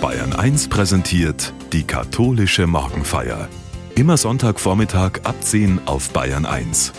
[0.00, 3.50] Bayern 1 präsentiert die katholische Morgenfeier.
[3.96, 6.94] Immer Sonntagvormittag ab 10 auf Bayern 1.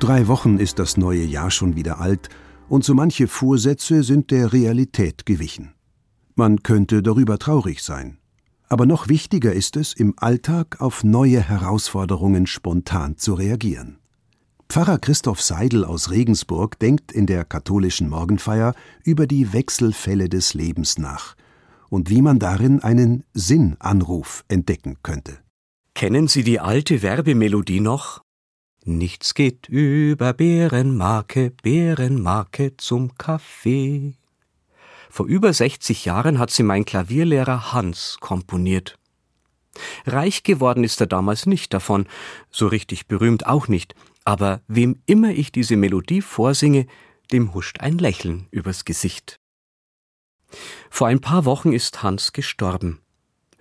[0.00, 2.28] Drei Wochen ist das neue Jahr schon wieder alt
[2.68, 5.74] und so manche Vorsätze sind der Realität gewichen.
[6.34, 8.18] Man könnte darüber traurig sein.
[8.68, 13.98] Aber noch wichtiger ist es, im Alltag auf neue Herausforderungen spontan zu reagieren.
[14.68, 18.74] Pfarrer Christoph Seidel aus Regensburg denkt in der katholischen Morgenfeier
[19.04, 21.36] über die Wechselfälle des Lebens nach
[21.90, 25.38] und wie man darin einen Sinnanruf entdecken könnte.
[25.94, 28.22] Kennen Sie die alte Werbemelodie noch?
[28.84, 34.14] Nichts geht über Bärenmarke, Bärenmarke zum Kaffee.
[35.08, 38.98] Vor über 60 Jahren hat sie mein Klavierlehrer Hans komponiert.
[40.04, 42.06] Reich geworden ist er damals nicht davon,
[42.50, 46.86] so richtig berühmt auch nicht, aber wem immer ich diese Melodie vorsinge,
[47.32, 49.38] dem huscht ein Lächeln übers Gesicht.
[50.90, 53.00] Vor ein paar Wochen ist Hans gestorben.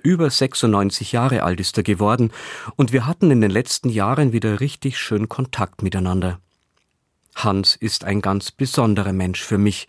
[0.04, 2.32] Über 96 Jahre alt ist er geworden,
[2.76, 6.40] und wir hatten in den letzten Jahren wieder richtig schön Kontakt miteinander.
[7.36, 9.88] Hans ist ein ganz besonderer Mensch für mich,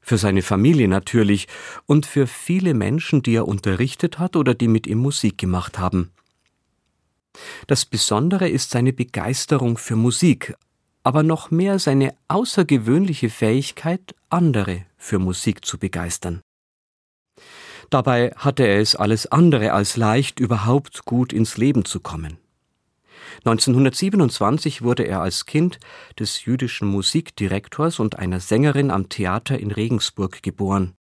[0.00, 1.48] für seine Familie natürlich
[1.86, 6.12] und für viele Menschen, die er unterrichtet hat oder die mit ihm Musik gemacht haben.
[7.66, 10.54] Das Besondere ist seine Begeisterung für Musik,
[11.02, 16.40] aber noch mehr seine außergewöhnliche Fähigkeit, andere für Musik zu begeistern.
[17.90, 22.38] Dabei hatte er es alles andere als leicht, überhaupt gut ins Leben zu kommen.
[23.44, 25.78] 1927 wurde er als Kind
[26.18, 30.94] des jüdischen Musikdirektors und einer Sängerin am Theater in Regensburg geboren.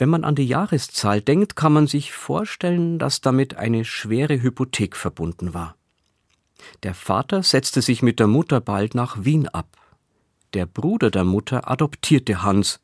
[0.00, 4.96] Wenn man an die Jahreszahl denkt, kann man sich vorstellen, dass damit eine schwere Hypothek
[4.96, 5.76] verbunden war.
[6.84, 9.76] Der Vater setzte sich mit der Mutter bald nach Wien ab.
[10.54, 12.80] Der Bruder der Mutter adoptierte Hans,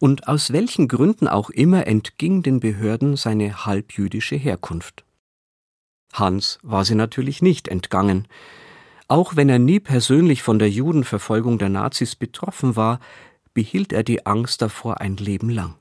[0.00, 5.06] und aus welchen Gründen auch immer entging den Behörden seine halbjüdische Herkunft.
[6.12, 8.28] Hans war sie natürlich nicht entgangen.
[9.08, 13.00] Auch wenn er nie persönlich von der Judenverfolgung der Nazis betroffen war,
[13.54, 15.76] behielt er die Angst davor ein Leben lang.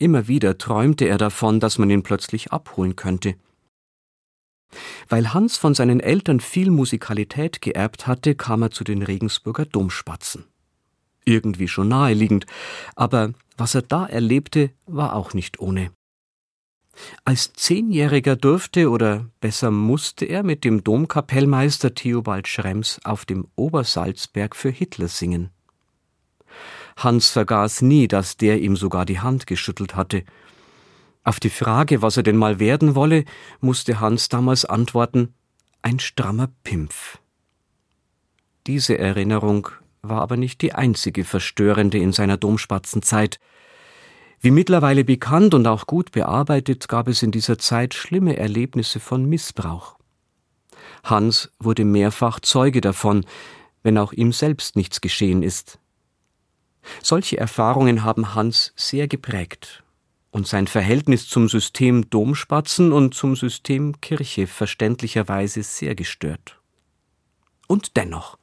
[0.00, 3.34] Immer wieder träumte er davon, dass man ihn plötzlich abholen könnte.
[5.10, 10.46] Weil Hans von seinen Eltern viel Musikalität geerbt hatte, kam er zu den Regensburger Domspatzen.
[11.26, 12.46] Irgendwie schon naheliegend,
[12.96, 15.90] aber was er da erlebte, war auch nicht ohne.
[17.26, 24.56] Als Zehnjähriger durfte oder besser musste er mit dem Domkapellmeister Theobald Schrems auf dem Obersalzberg
[24.56, 25.50] für Hitler singen.
[27.02, 30.24] Hans vergaß nie, dass der ihm sogar die Hand geschüttelt hatte.
[31.24, 33.24] Auf die Frage, was er denn mal werden wolle,
[33.60, 35.34] musste Hans damals antworten
[35.82, 37.18] ein strammer Pimpf.
[38.66, 39.68] Diese Erinnerung
[40.02, 43.40] war aber nicht die einzige verstörende in seiner Domspatzenzeit.
[44.40, 49.24] Wie mittlerweile bekannt und auch gut bearbeitet, gab es in dieser Zeit schlimme Erlebnisse von
[49.24, 49.96] Missbrauch.
[51.04, 53.24] Hans wurde mehrfach Zeuge davon,
[53.82, 55.78] wenn auch ihm selbst nichts geschehen ist.
[57.02, 59.82] Solche Erfahrungen haben Hans sehr geprägt
[60.30, 66.60] und sein Verhältnis zum System Domspatzen und zum System Kirche verständlicherweise sehr gestört.
[67.66, 68.38] Und dennoch,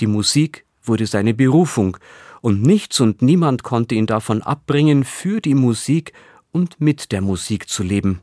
[0.00, 1.96] die Musik wurde seine Berufung,
[2.40, 6.12] und nichts und niemand konnte ihn davon abbringen, für die Musik
[6.52, 8.20] und mit der Musik zu leben.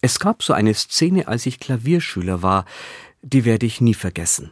[0.00, 2.64] Es gab so eine Szene, als ich Klavierschüler war,
[3.22, 4.50] die werde ich nie vergessen.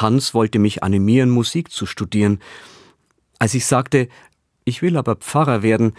[0.00, 2.40] Hans wollte mich animieren, Musik zu studieren.
[3.38, 4.08] Als ich sagte,
[4.64, 5.94] ich will aber Pfarrer werden,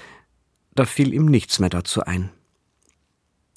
[0.75, 2.31] da fiel ihm nichts mehr dazu ein.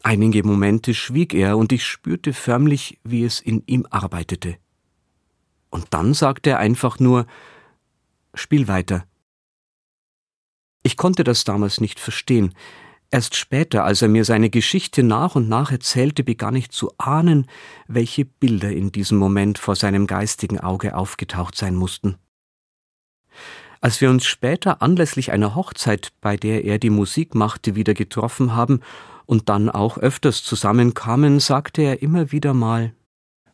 [0.03, 4.56] Einige Momente schwieg er, und ich spürte förmlich, wie es in ihm arbeitete.
[5.70, 7.26] Und dann sagte er einfach nur
[8.34, 9.06] Spiel weiter.
[10.82, 12.54] Ich konnte das damals nicht verstehen.
[13.15, 17.47] Erst später, als er mir seine Geschichte nach und nach erzählte, begann ich zu ahnen,
[17.87, 22.17] welche Bilder in diesem Moment vor seinem geistigen Auge aufgetaucht sein mussten.
[23.83, 28.54] Als wir uns später anlässlich einer Hochzeit, bei der er die Musik machte, wieder getroffen
[28.54, 28.81] haben
[29.27, 32.95] und dann auch öfters zusammenkamen, sagte er immer wieder mal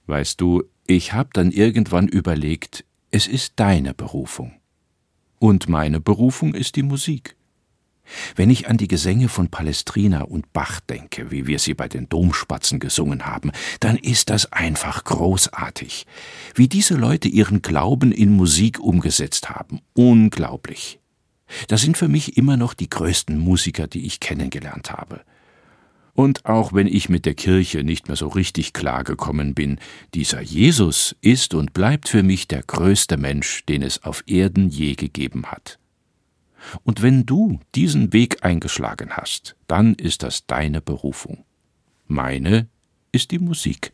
[0.07, 4.53] Weißt du, ich hab dann irgendwann überlegt, es ist deine Berufung.
[5.41, 7.35] Und meine Berufung ist die Musik.
[8.37, 12.09] Wenn ich an die Gesänge von Palestrina und Bach denke, wie wir sie bei den
[12.09, 16.07] Domspatzen gesungen haben, dann ist das einfach großartig.
[16.55, 19.81] Wie diese Leute ihren Glauben in Musik umgesetzt haben.
[19.95, 21.01] Unglaublich.
[21.69, 25.23] Das sind für mich immer noch die größten Musiker, die ich kennengelernt habe.
[26.19, 29.79] Und auch wenn ich mit der Kirche nicht mehr so richtig klargekommen bin,
[30.15, 34.95] dieser Jesus ist und bleibt für mich der größte Mensch, den es auf Erden je
[34.95, 35.79] gegeben hat.
[36.83, 41.45] Und wenn du diesen Weg eingeschlagen hast, dann ist das deine Berufung.
[42.07, 42.69] Meine
[43.13, 43.93] ist die Musik.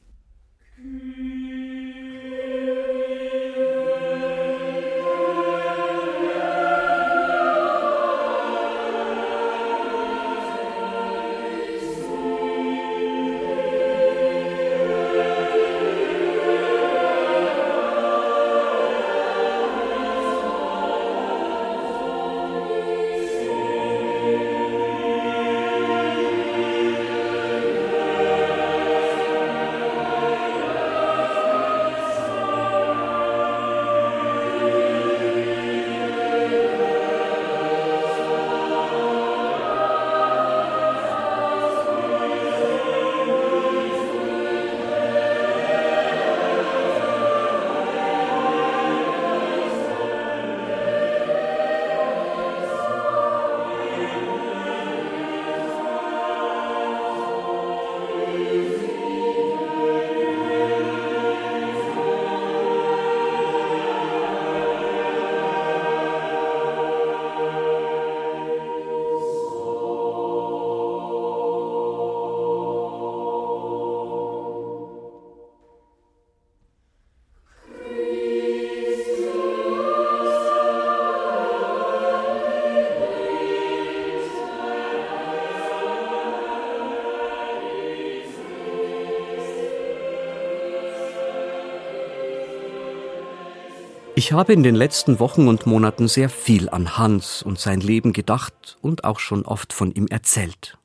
[94.17, 98.13] Ich habe in den letzten Wochen und Monaten sehr viel an Hans und sein Leben
[98.13, 100.79] gedacht und auch schon oft von ihm erzählt.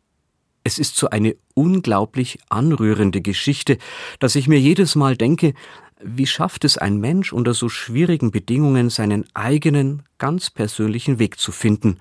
[0.63, 3.77] Es ist so eine unglaublich anrührende Geschichte,
[4.17, 5.53] dass ich mir jedes Mal denke,
[6.01, 11.51] wie schafft es ein Mensch unter so schwierigen Bedingungen seinen eigenen, ganz persönlichen Weg zu
[11.51, 11.99] finden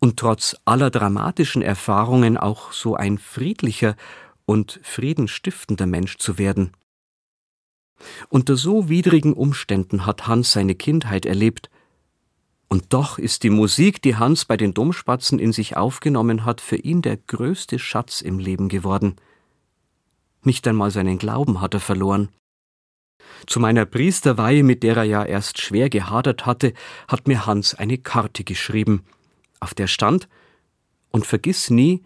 [0.00, 3.94] und trotz aller dramatischen Erfahrungen auch so ein friedlicher
[4.46, 6.72] und friedenstiftender Mensch zu werden.
[8.28, 11.70] Unter so widrigen Umständen hat Hans seine Kindheit erlebt,
[12.68, 16.76] und doch ist die Musik, die Hans bei den Domspatzen in sich aufgenommen hat, für
[16.76, 19.16] ihn der größte Schatz im Leben geworden.
[20.42, 22.28] Nicht einmal seinen Glauben hat er verloren.
[23.46, 26.72] Zu meiner Priesterweihe, mit der er ja erst schwer gehadert hatte,
[27.08, 29.04] hat mir Hans eine Karte geschrieben,
[29.60, 30.28] auf der stand
[31.10, 32.02] Und vergiss nie,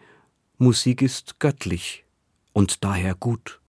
[0.59, 2.05] Musik ist göttlich
[2.53, 3.60] und daher gut.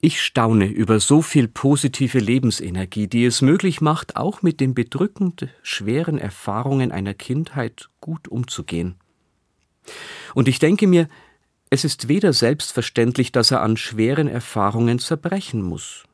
[0.00, 5.48] Ich staune über so viel positive Lebensenergie, die es möglich macht, auch mit den bedrückend
[5.62, 8.94] schweren Erfahrungen einer Kindheit gut umzugehen.
[10.34, 11.08] Und ich denke mir,
[11.70, 16.08] es ist weder selbstverständlich, dass er an schweren Erfahrungen zerbrechen muss,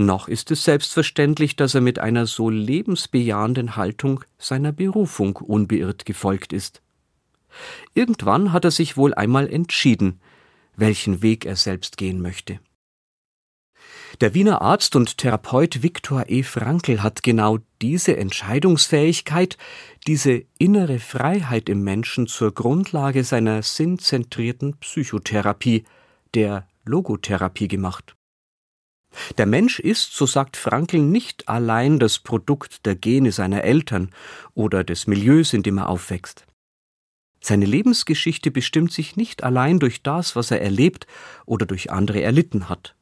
[0.00, 6.52] noch ist es selbstverständlich, dass er mit einer so lebensbejahenden Haltung seiner Berufung unbeirrt gefolgt
[6.52, 6.82] ist.
[7.94, 10.20] Irgendwann hat er sich wohl einmal entschieden,
[10.76, 12.60] welchen Weg er selbst gehen möchte.
[14.20, 16.42] Der Wiener Arzt und Therapeut Viktor E.
[16.42, 19.58] Frankl hat genau diese Entscheidungsfähigkeit,
[20.06, 25.84] diese innere Freiheit im Menschen zur Grundlage seiner sinnzentrierten Psychotherapie,
[26.34, 28.16] der Logotherapie gemacht.
[29.36, 34.10] Der Mensch ist, so sagt Frankl, nicht allein das Produkt der Gene seiner Eltern
[34.54, 36.46] oder des Milieus, in dem er aufwächst.
[37.40, 41.06] Seine Lebensgeschichte bestimmt sich nicht allein durch das, was er erlebt
[41.46, 42.96] oder durch andere erlitten hat.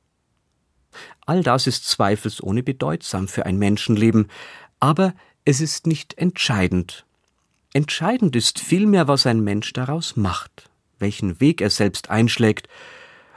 [1.26, 4.28] All das ist zweifelsohne bedeutsam für ein Menschenleben,
[4.80, 5.14] aber
[5.44, 7.04] es ist nicht entscheidend.
[7.72, 12.68] Entscheidend ist vielmehr, was ein Mensch daraus macht, welchen Weg er selbst einschlägt,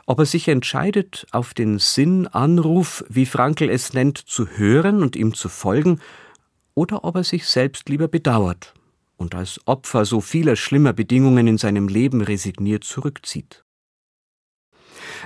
[0.06, 5.34] ob er sich entscheidet, auf den Sinnanruf, wie Frankl es nennt, zu hören und ihm
[5.34, 6.00] zu folgen,
[6.74, 8.74] oder ob er sich selbst lieber bedauert
[9.20, 13.64] und als Opfer so vieler schlimmer Bedingungen in seinem Leben resigniert zurückzieht.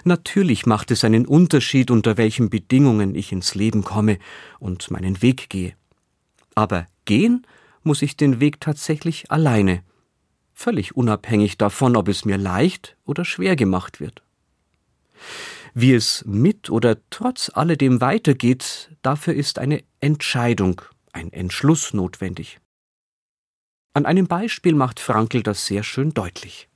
[0.04, 4.18] Natürlich macht es einen Unterschied, unter welchen Bedingungen ich ins Leben komme
[4.60, 5.76] und meinen Weg gehe.
[6.56, 7.46] Aber gehen
[7.84, 9.84] muss ich den Weg tatsächlich alleine,
[10.54, 14.22] völlig unabhängig davon, ob es mir leicht oder schwer gemacht wird.
[15.74, 20.82] Wie es mit oder trotz alledem weitergeht, dafür ist eine Entscheidung,
[21.12, 22.60] ein Entschluss notwendig.
[23.94, 26.68] An einem Beispiel macht Frankl das sehr schön deutlich.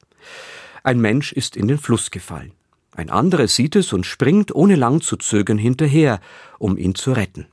[0.84, 2.54] Ein Mensch ist in den Fluss gefallen.
[2.98, 6.20] Ein anderer sieht es und springt ohne lang zu zögern hinterher,
[6.58, 7.46] um ihn zu retten.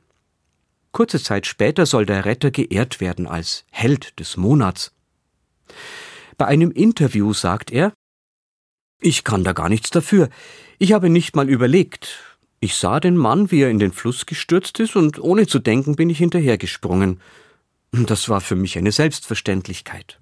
[0.90, 4.92] Kurze Zeit später soll der Retter geehrt werden als Held des Monats.
[6.38, 7.92] Bei einem Interview sagt er,
[9.02, 10.30] Ich kann da gar nichts dafür.
[10.78, 12.38] Ich habe nicht mal überlegt.
[12.60, 15.94] Ich sah den Mann, wie er in den Fluss gestürzt ist, und ohne zu denken
[15.94, 17.20] bin ich hinterhergesprungen.
[17.92, 20.20] Das war für mich eine Selbstverständlichkeit.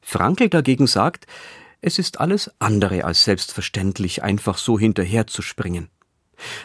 [0.00, 1.26] Frankel dagegen sagt,
[1.80, 5.88] es ist alles andere als selbstverständlich, einfach so hinterherzuspringen.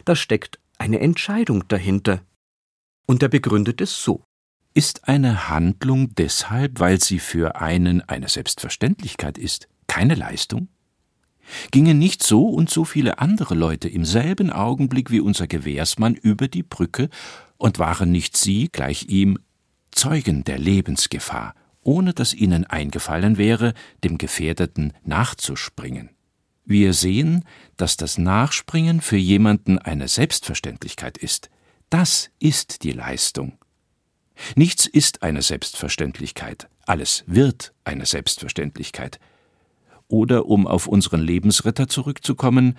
[0.03, 2.22] Da steckt eine Entscheidung dahinter.
[3.05, 4.24] Und er begründet es so.
[4.74, 10.67] Ist eine Handlung deshalb, weil sie für einen eine Selbstverständlichkeit ist, keine Leistung?
[11.72, 16.48] Gingen nicht so und so viele andere Leute im selben Augenblick wie unser Gewährsmann über
[16.48, 17.10] die Brücke
[17.57, 19.38] und waren nicht sie, gleich ihm,
[19.91, 21.55] Zeugen der Lebensgefahr,
[21.86, 23.74] ohne dass ihnen eingefallen wäre,
[24.04, 26.10] dem Gefährdeten nachzuspringen.
[26.65, 27.46] Wir sehen,
[27.77, 31.50] dass das Nachspringen für jemanden eine Selbstverständlichkeit ist.
[31.89, 33.58] Das ist die Leistung.
[34.56, 39.20] Nichts ist eine Selbstverständlichkeit, alles wird eine Selbstverständlichkeit.
[40.08, 42.77] Oder um auf unseren Lebensretter zurückzukommen,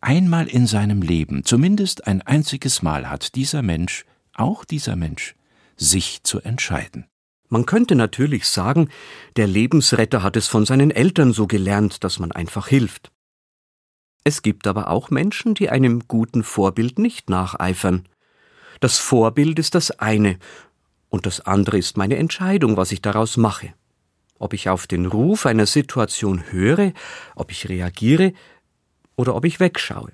[0.00, 4.04] einmal in seinem Leben, zumindest ein einziges Mal hat dieser Mensch,
[4.34, 5.36] auch dieser Mensch,
[5.76, 7.06] sich zu entscheiden.
[7.50, 8.88] Man könnte natürlich sagen,
[9.36, 13.10] der Lebensretter hat es von seinen Eltern so gelernt, dass man einfach hilft.
[14.22, 18.08] Es gibt aber auch Menschen, die einem guten Vorbild nicht nacheifern.
[18.78, 20.38] Das Vorbild ist das eine,
[21.08, 23.74] und das andere ist meine Entscheidung, was ich daraus mache.
[24.38, 26.92] Ob ich auf den Ruf einer Situation höre,
[27.34, 28.32] ob ich reagiere
[29.16, 30.12] oder ob ich wegschaue.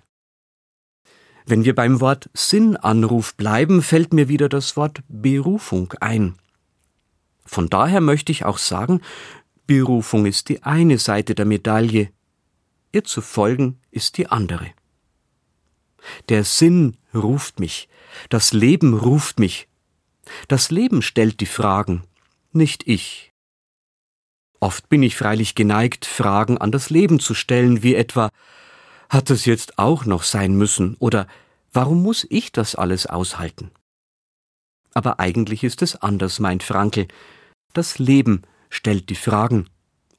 [1.44, 6.34] Wenn wir beim Wort Sinnanruf bleiben, fällt mir wieder das Wort Berufung ein.
[7.46, 9.00] Von daher möchte ich auch sagen,
[9.66, 12.10] Berufung ist die eine Seite der Medaille,
[12.92, 14.70] ihr zu folgen ist die andere.
[16.28, 17.88] Der Sinn ruft mich,
[18.28, 19.68] das Leben ruft mich.
[20.48, 22.02] Das Leben stellt die Fragen,
[22.52, 23.32] nicht ich.
[24.60, 28.30] Oft bin ich freilich geneigt, Fragen an das Leben zu stellen, wie etwa
[29.08, 31.26] Hat es jetzt auch noch sein müssen oder
[31.76, 33.70] Warum muss ich das alles aushalten?
[34.94, 37.06] Aber eigentlich ist es anders, meint Frankel.
[37.72, 39.66] Das Leben stellt die Fragen,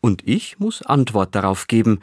[0.02, 2.00] und ich muss Antwort darauf geben,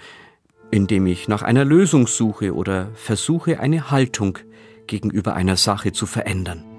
[0.70, 4.38] indem ich nach einer Lösung suche oder versuche, eine Haltung
[4.86, 6.73] gegenüber einer Sache zu verändern.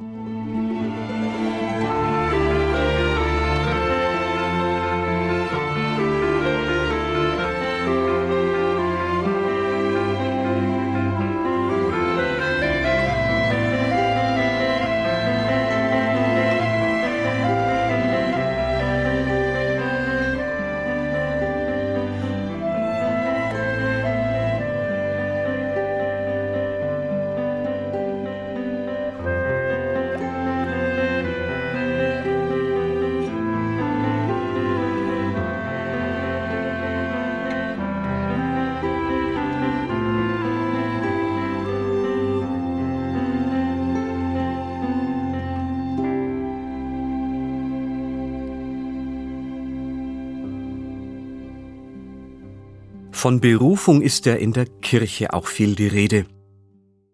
[53.26, 56.28] Von Berufung ist ja in der Kirche auch viel die Rede.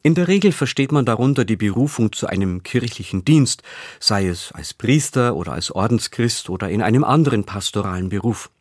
[0.03, 3.63] In der Regel versteht man darunter die Berufung zu einem kirchlichen Dienst,
[4.01, 8.51] sei es als Priester oder als Ordenschrist oder in einem anderen pastoralen Beruf.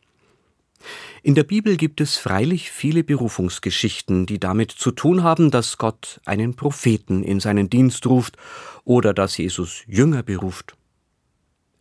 [1.24, 6.20] In der Bibel gibt es freilich viele Berufungsgeschichten, die damit zu tun haben, dass Gott
[6.26, 8.36] einen Propheten in seinen Dienst ruft
[8.84, 10.76] oder dass Jesus Jünger beruft.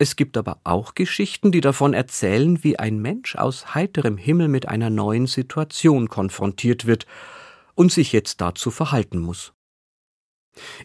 [0.02, 4.66] Es gibt aber auch Geschichten, die davon erzählen, wie ein Mensch aus heiterem Himmel mit
[4.66, 7.04] einer neuen Situation konfrontiert wird
[7.74, 9.52] und sich jetzt dazu verhalten muss.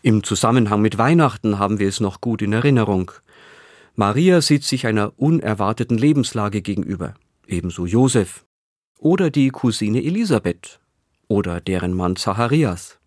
[0.02, 3.10] Im Zusammenhang mit Weihnachten haben wir es noch gut in Erinnerung.
[3.96, 7.14] Maria sieht sich einer unerwarteten Lebenslage gegenüber,
[7.48, 8.46] ebenso Josef
[9.00, 10.82] oder die Cousine Elisabeth
[11.30, 13.00] oder deren Mann Zacharias.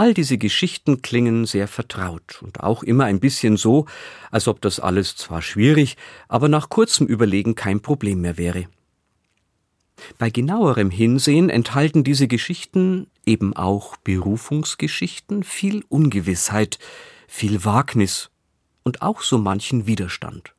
[0.00, 3.84] All diese Geschichten klingen sehr vertraut und auch immer ein bisschen so,
[4.30, 8.64] als ob das alles zwar schwierig, aber nach kurzem Überlegen kein Problem mehr wäre.
[10.16, 16.78] Bei genauerem Hinsehen enthalten diese Geschichten, eben auch Berufungsgeschichten, viel Ungewissheit,
[17.28, 18.30] viel Wagnis
[18.82, 20.54] und auch so manchen Widerstand.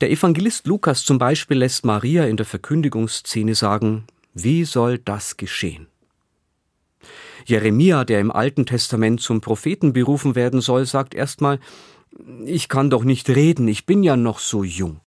[0.00, 5.86] Der Evangelist Lukas zum Beispiel lässt Maria in der Verkündigungsszene sagen, wie soll das geschehen?
[7.46, 11.58] Jeremia, der im Alten Testament zum Propheten berufen werden soll, sagt erstmal,
[12.44, 15.00] ich kann doch nicht reden, ich bin ja noch so jung.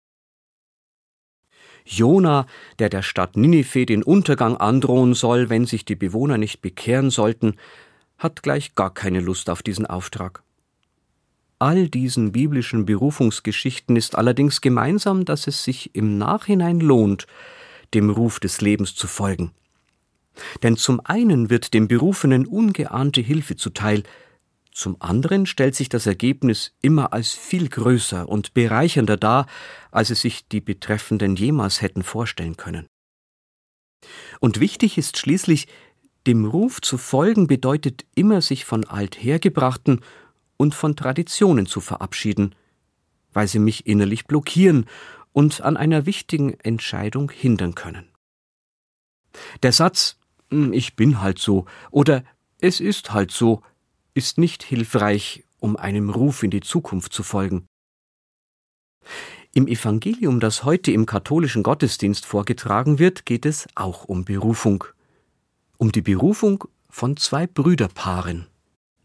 [1.86, 2.48] Jona,
[2.80, 7.58] der der Stadt Ninive den Untergang androhen soll, wenn sich die Bewohner nicht bekehren sollten,
[8.18, 10.42] hat gleich gar keine Lust auf diesen Auftrag.
[11.60, 17.28] All diesen biblischen Berufungsgeschichten ist allerdings gemeinsam, dass es sich im Nachhinein lohnt,
[17.94, 19.52] dem Ruf des Lebens zu folgen.
[20.64, 24.04] Denn zum einen wird dem Berufenen ungeahnte Hilfe zuteil,
[24.76, 29.48] zum anderen stellt sich das Ergebnis immer als viel größer und bereichernder dar,
[29.90, 32.86] als es sich die Betreffenden jemals hätten vorstellen können.
[34.42, 35.70] Und wichtig ist schließlich,
[36.28, 40.02] dem Ruf zu folgen bedeutet immer, sich von althergebrachten
[40.58, 42.54] und von Traditionen zu verabschieden,
[43.32, 44.88] weil sie mich innerlich blockieren
[45.32, 48.10] und an einer wichtigen Entscheidung hindern können.
[49.64, 50.18] Der Satz
[50.50, 52.24] Ich bin halt so oder
[52.60, 53.62] Es ist halt so
[54.14, 57.68] ist nicht hilfreich, um einem Ruf in die Zukunft zu folgen.
[59.54, 64.86] Im Evangelium, das heute im katholischen Gottesdienst vorgetragen wird, geht es auch um Berufung.
[65.78, 68.48] Um die Berufung von zwei Brüderpaaren.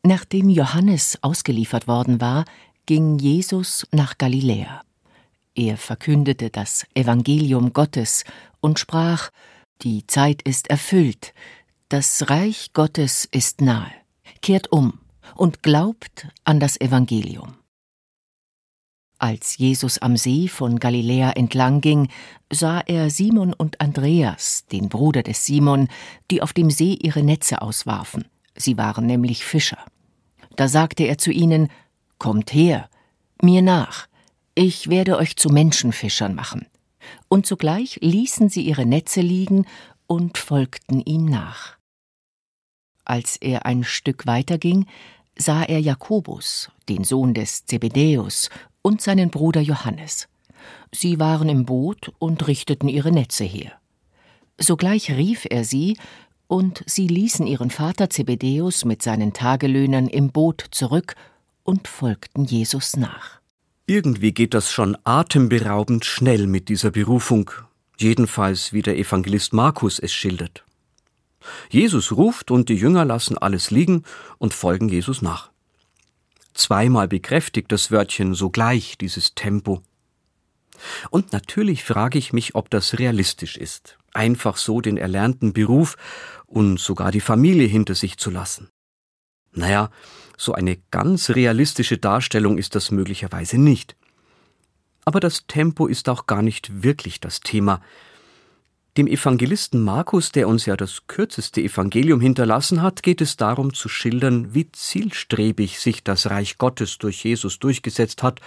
[0.03, 2.45] Nachdem Johannes ausgeliefert worden war,
[2.87, 4.81] ging Jesus nach Galiläa.
[5.55, 8.25] Er verkündete das Evangelium Gottes
[8.61, 9.31] und sprach
[9.83, 11.33] Die Zeit ist erfüllt,
[11.89, 13.91] das Reich Gottes ist nahe
[14.43, 14.99] kehrt um
[15.37, 17.57] und glaubt an das Evangelium.
[19.19, 22.09] Als Jesus am See von Galiläa entlang ging,
[22.51, 25.89] sah er Simon und Andreas, den Bruder des Simon,
[26.31, 28.25] die auf dem See ihre Netze auswarfen.
[28.57, 29.79] Sie waren nämlich Fischer.
[30.57, 31.69] Da sagte er zu ihnen
[32.19, 32.89] Kommt her,
[33.43, 34.07] mir nach,
[34.55, 36.67] ich werde euch zu Menschenfischern machen.
[37.29, 39.67] Und sogleich ließen sie ihre Netze liegen
[40.07, 41.77] und folgten ihm nach.
[43.05, 44.87] Als er ein Stück weiterging,
[45.37, 48.51] sah er Jakobus, den Sohn des Zebedäus,
[48.83, 50.29] und seinen Bruder Johannes.
[50.93, 53.73] Sie waren im Boot und richteten ihre Netze her.
[54.59, 55.97] Sogleich rief er sie,
[56.47, 61.15] und sie ließen ihren Vater Zebedäus mit seinen Tagelöhnern im Boot zurück
[61.63, 63.40] und folgten Jesus nach.
[63.91, 67.51] Irgendwie geht das schon atemberaubend schnell mit dieser Berufung,
[67.99, 70.65] jedenfalls wie der Evangelist Markus es schildert.
[71.71, 74.05] Jesus ruft und die Jünger lassen alles liegen
[74.39, 75.51] und folgen Jesus nach.
[76.55, 79.83] Zweimal bekräftigt das Wörtchen sogleich dieses Tempo.
[81.11, 85.97] Und natürlich frage ich mich, ob das realistisch ist, einfach so den erlernten Beruf
[86.47, 88.71] und sogar die Familie hinter sich zu lassen.
[89.53, 89.91] Naja,
[90.41, 93.95] so eine ganz realistische Darstellung ist das möglicherweise nicht.
[95.05, 97.83] Aber das Tempo ist auch gar nicht wirklich das Thema,
[98.97, 103.89] dem Evangelisten Markus, der uns ja das kürzeste Evangelium hinterlassen hat, geht es darum zu
[103.89, 108.41] schildern, wie zielstrebig sich das Reich Gottes durch Jesus durchgesetzt hat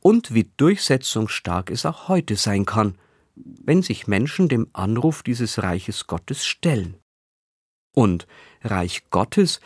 [0.00, 2.96] und wie durchsetzungsstark es auch heute sein kann,
[3.34, 6.96] wenn sich Menschen dem Anruf dieses Reiches Gottes stellen.
[7.92, 8.26] Und
[8.62, 9.60] Reich Gottes,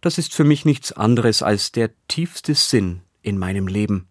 [0.00, 4.08] das ist für mich nichts anderes als der tiefste Sinn in meinem Leben.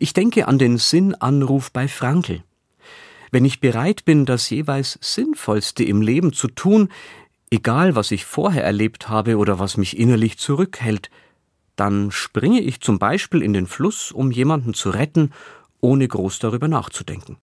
[0.00, 2.42] Ich denke an den Sinnanruf bei Frankl.
[3.30, 6.90] Wenn ich bereit bin, das jeweils Sinnvollste im Leben zu tun,
[7.50, 11.10] egal was ich vorher erlebt habe oder was mich innerlich zurückhält,
[11.74, 15.32] dann springe ich zum Beispiel in den Fluss, um jemanden zu retten,
[15.80, 17.36] ohne groß darüber nachzudenken.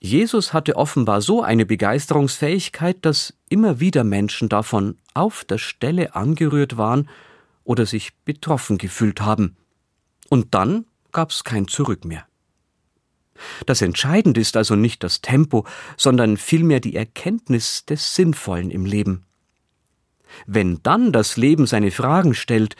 [0.00, 6.76] Jesus hatte offenbar so eine Begeisterungsfähigkeit, dass immer wieder Menschen davon auf der Stelle angerührt
[6.76, 7.08] waren
[7.64, 9.56] oder sich betroffen gefühlt haben.
[10.28, 12.26] Und dann gab's kein Zurück mehr.
[13.66, 19.24] Das Entscheidende ist also nicht das Tempo, sondern vielmehr die Erkenntnis des Sinnvollen im Leben.
[20.46, 22.76] Wenn dann das Leben seine Fragen stellt,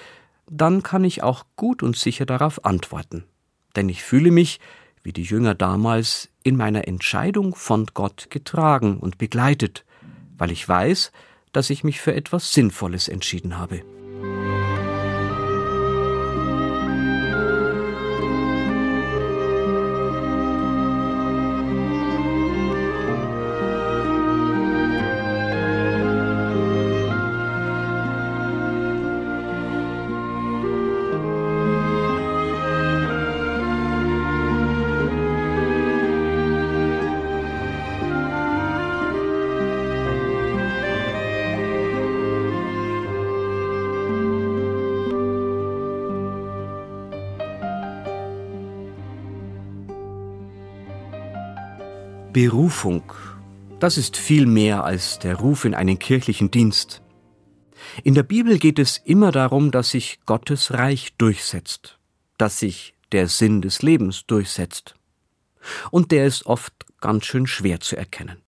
[0.51, 3.25] dann kann ich auch gut und sicher darauf antworten.
[3.77, 4.61] Denn ich fühle mich,
[5.09, 9.87] wie die Jünger damals, in meiner Entscheidung von Gott getragen und begleitet,
[10.37, 11.12] weil ich weiß,
[11.53, 13.81] dass ich mich für etwas Sinnvolles entschieden habe.
[52.40, 53.03] Berufung,
[53.81, 57.03] das ist viel mehr als der Ruf in einen kirchlichen Dienst.
[58.05, 61.98] In der Bibel geht es immer darum, dass sich Gottes Reich durchsetzt,
[62.37, 64.94] dass sich der Sinn des Lebens durchsetzt.
[65.90, 68.40] Und der ist oft ganz schön schwer zu erkennen.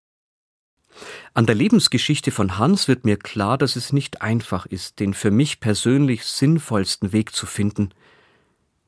[1.32, 5.30] An der Lebensgeschichte von Hans wird mir klar, dass es nicht einfach ist, den für
[5.30, 7.94] mich persönlich sinnvollsten Weg zu finden.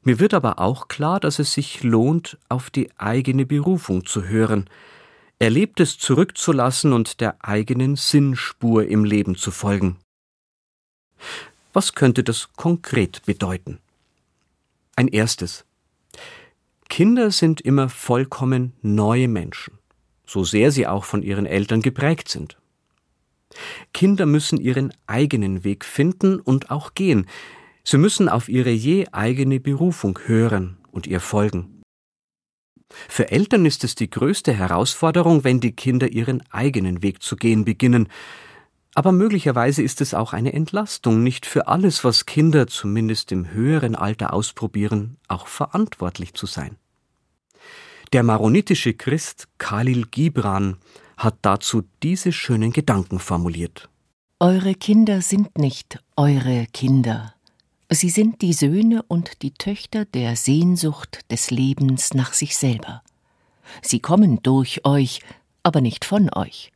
[0.02, 4.68] Mir wird aber auch klar, dass es sich lohnt, auf die eigene Berufung zu hören,
[5.38, 9.96] Erlebtes zurückzulassen und der eigenen Sinnspur im Leben zu folgen.
[11.72, 13.78] Was könnte das konkret bedeuten?
[14.96, 15.64] Ein erstes.
[16.88, 19.78] Kinder sind immer vollkommen neue Menschen,
[20.26, 22.58] so sehr sie auch von ihren Eltern geprägt sind.
[23.94, 27.26] Kinder müssen ihren eigenen Weg finden und auch gehen.
[27.90, 31.82] Sie müssen auf ihre je eigene Berufung hören und ihr folgen.
[33.08, 37.64] Für Eltern ist es die größte Herausforderung, wenn die Kinder ihren eigenen Weg zu gehen
[37.64, 38.06] beginnen.
[38.94, 43.96] Aber möglicherweise ist es auch eine Entlastung, nicht für alles, was Kinder zumindest im höheren
[43.96, 46.76] Alter ausprobieren, auch verantwortlich zu sein.
[48.12, 50.76] Der maronitische Christ Khalil Gibran
[51.16, 53.88] hat dazu diese schönen Gedanken formuliert.
[54.38, 57.34] Eure Kinder sind nicht eure Kinder.
[57.92, 63.02] Sie sind die Söhne und die Töchter der Sehnsucht des Lebens nach sich selber.
[63.82, 65.18] Sie kommen durch euch,
[65.64, 66.70] aber nicht von euch.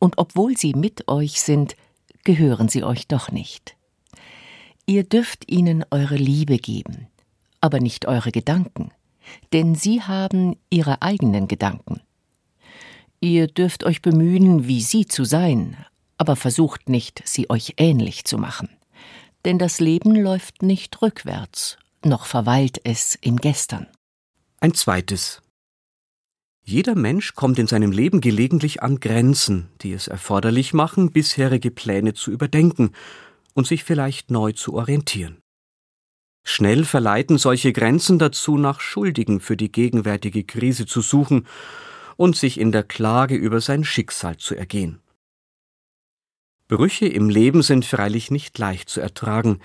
[0.00, 1.76] Und obwohl sie mit euch sind,
[2.24, 3.76] gehören sie euch doch nicht.
[4.86, 7.06] Ihr dürft ihnen eure Liebe geben,
[7.60, 8.90] aber nicht eure Gedanken,
[9.52, 12.00] denn sie haben ihre eigenen Gedanken.
[13.20, 15.76] Ihr dürft euch bemühen, wie sie zu sein,
[16.18, 18.68] aber versucht nicht, sie euch ähnlich zu machen
[19.46, 23.86] denn das Leben läuft nicht rückwärts, noch verweilt es im Gestern.
[24.60, 25.40] Ein zweites.
[26.64, 32.12] Jeder Mensch kommt in seinem Leben gelegentlich an Grenzen, die es erforderlich machen, bisherige Pläne
[32.12, 32.90] zu überdenken
[33.54, 35.38] und sich vielleicht neu zu orientieren.
[36.42, 41.46] Schnell verleiten solche Grenzen dazu, nach Schuldigen für die gegenwärtige Krise zu suchen
[42.16, 45.00] und sich in der Klage über sein Schicksal zu ergehen.
[46.68, 49.60] Brüche im Leben sind freilich nicht leicht zu ertragen,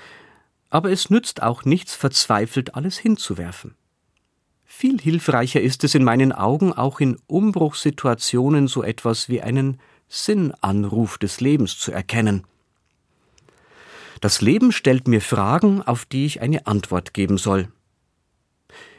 [0.69, 3.75] aber es nützt auch nichts, verzweifelt alles hinzuwerfen.
[4.65, 11.17] Viel hilfreicher ist es in meinen Augen auch in Umbruchssituationen so etwas wie einen Sinnanruf
[11.17, 12.45] des Lebens zu erkennen.
[14.21, 17.69] Das Leben stellt mir Fragen, auf die ich eine Antwort geben soll.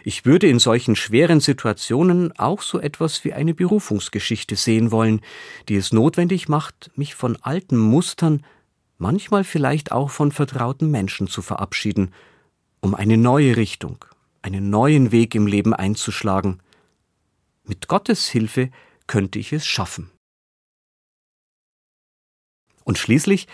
[0.04, 5.20] Ich würde in solchen schweren Situationen auch so etwas wie eine Berufungsgeschichte sehen wollen,
[5.68, 8.44] die es notwendig macht, mich von alten Mustern,
[8.98, 12.12] manchmal vielleicht auch von vertrauten Menschen zu verabschieden,
[12.80, 14.04] um eine neue Richtung,
[14.42, 16.60] einen neuen Weg im Leben einzuschlagen.
[17.62, 18.70] Mit Gottes Hilfe
[19.06, 20.10] könnte ich es schaffen.
[22.82, 23.46] Und schließlich,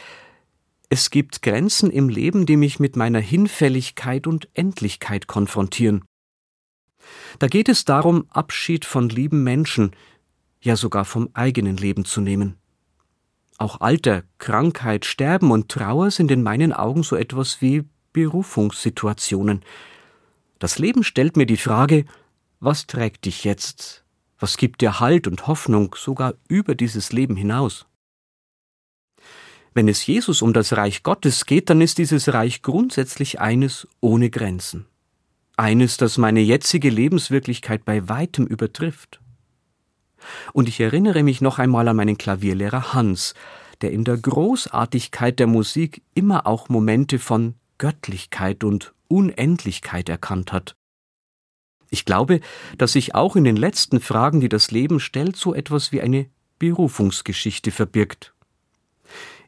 [0.89, 6.08] es gibt Grenzen im Leben, die mich mit meiner Hinfälligkeit und Endlichkeit konfrontieren.
[7.39, 9.93] Da geht es darum, Abschied von lieben Menschen,
[10.61, 12.57] ja sogar vom eigenen Leben zu nehmen.
[13.59, 19.65] Auch Alter, Krankheit, Sterben und Trauer sind in meinen Augen so etwas wie Berufungssituationen.
[20.59, 22.05] Das Leben stellt mir die Frage,
[22.61, 24.05] was trägt dich jetzt?
[24.39, 27.87] Was gibt dir Halt und Hoffnung sogar über dieses Leben hinaus?
[29.75, 34.31] Wenn es Jesus um das Reich Gottes geht, dann ist dieses Reich grundsätzlich eines ohne
[34.31, 34.87] Grenzen
[35.59, 39.21] eines, das meine jetzige Lebenswirklichkeit bei weitem übertrifft.
[40.53, 43.35] Und ich erinnere mich noch einmal an meinen Klavierlehrer Hans,
[43.81, 50.75] der in der Großartigkeit der Musik immer auch Momente von Göttlichkeit und Unendlichkeit erkannt hat.
[51.91, 52.41] Ich glaube,
[52.77, 56.27] dass sich auch in den letzten Fragen, die das Leben stellt, so etwas wie eine
[56.59, 58.35] Berufungsgeschichte verbirgt.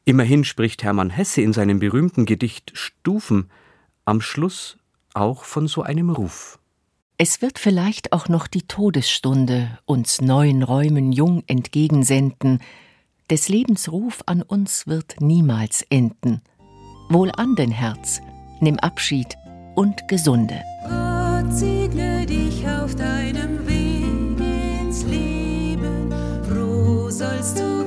[0.04, 3.50] Immerhin spricht Hermann Hesse in seinem berühmten Gedicht Stufen
[4.06, 4.78] am Schluss
[5.14, 6.58] auch von so einem Ruf.
[7.18, 12.60] Es wird vielleicht auch noch die Todesstunde uns neuen Räumen jung entgegensenden,
[13.30, 16.40] des Lebens Ruf an uns wird niemals enden.
[17.10, 18.20] Wohl an dein Herz,
[18.60, 19.36] nimm Abschied
[19.76, 20.62] und gesunde.
[20.82, 24.40] Gott segne dich auf deinem Weg
[24.80, 26.12] ins Leben,
[26.48, 27.84] froh sollst du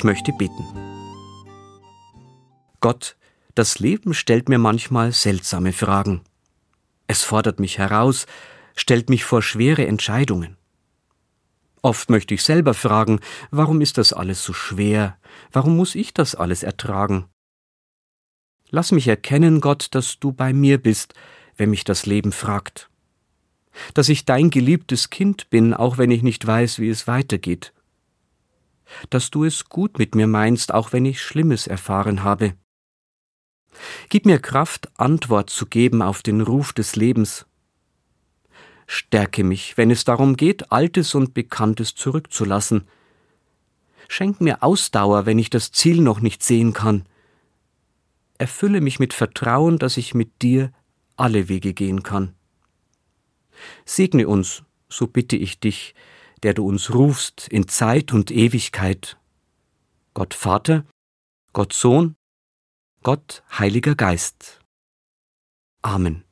[0.00, 0.64] Ich möchte beten.
[2.80, 3.18] Gott,
[3.54, 6.22] das Leben stellt mir manchmal seltsame Fragen.
[7.06, 8.24] Es fordert mich heraus,
[8.74, 10.56] stellt mich vor schwere Entscheidungen.
[11.82, 15.18] Oft möchte ich selber fragen, warum ist das alles so schwer?
[15.52, 17.26] Warum muss ich das alles ertragen?
[18.70, 21.12] Lass mich erkennen, Gott, dass du bei mir bist,
[21.58, 22.88] wenn mich das Leben fragt.
[23.92, 27.74] Dass ich dein geliebtes Kind bin, auch wenn ich nicht weiß, wie es weitergeht
[29.10, 32.54] dass du es gut mit mir meinst, auch wenn ich Schlimmes erfahren habe.
[34.08, 37.46] Gib mir Kraft, Antwort zu geben auf den Ruf des Lebens.
[38.86, 42.88] Stärke mich, wenn es darum geht, Altes und Bekanntes zurückzulassen.
[44.08, 47.04] Schenk mir Ausdauer, wenn ich das Ziel noch nicht sehen kann.
[48.38, 50.72] Erfülle mich mit Vertrauen, dass ich mit dir
[51.16, 52.34] alle Wege gehen kann.
[53.84, 55.94] Segne uns, so bitte ich dich,
[56.42, 59.18] der du uns rufst in Zeit und Ewigkeit.
[60.14, 60.84] Gott Vater,
[61.52, 62.16] Gott Sohn,
[63.02, 64.60] Gott Heiliger Geist.
[65.82, 66.24] Amen.